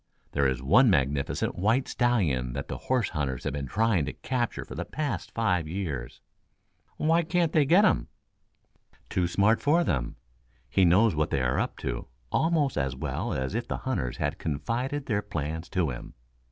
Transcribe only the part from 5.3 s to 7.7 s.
five years." "Why can't they